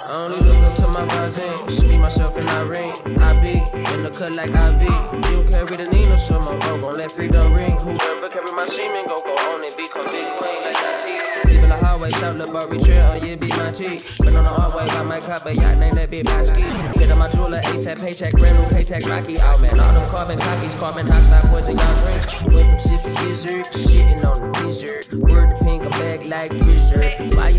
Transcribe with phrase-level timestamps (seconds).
[0.00, 1.42] I only look up to my rising.
[1.42, 1.56] Eh?
[1.70, 2.92] See myself in that ring.
[3.18, 4.86] I be in the cut like I be.
[5.34, 7.76] You carry the needle, so my bro gon' let freedom ring.
[7.80, 11.50] Whoever carry my semen, go go on and become big queen like that T.
[11.50, 13.98] Leaving the highway, shout the bar, retreat oh, on you, be my T.
[14.22, 16.94] Been on the hallway, got my cup, but yacht name that bitch my.
[16.94, 19.40] Hit on my jeweler, ASAP, paycheck, brand new paycheck, Rocky.
[19.40, 22.54] Out, man, all them carbon copies, carbon dioxide, poison, y'all drink.
[22.54, 25.10] Went from sipping scissor shitting on the wizard.
[25.18, 27.34] Word the pink, a bag like wizard.
[27.34, 27.50] Why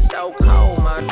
[1.00, 1.08] I'm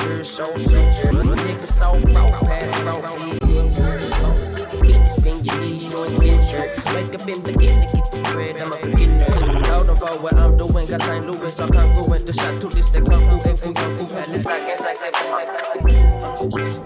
[9.87, 11.25] them for what I'm doing, got St.
[11.25, 12.25] Louis, so congruent.
[12.25, 14.97] The shot to this, the kung fu, and fu, kung fu, palace, like inside,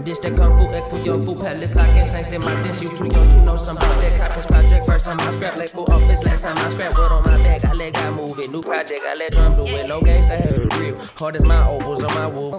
[0.04, 3.06] This, the kung fu, and fu, yo, fu, palace, like then my dish, you too
[3.06, 4.86] young to know some about that coppers project.
[4.86, 7.72] First time I scrap, like office, last time I scrap, word on my back, I
[7.72, 8.50] let God move it.
[8.52, 9.88] New project, I let drum do it.
[9.88, 10.96] No gangsta, have real.
[11.18, 12.52] Hard as my ovals on my wool.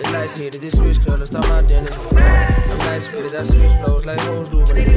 [0.00, 0.62] The lights hit it.
[0.62, 1.90] This switch cause stop my dinner.
[1.90, 4.94] I'm nice with it, I switch flows like hoes do when they.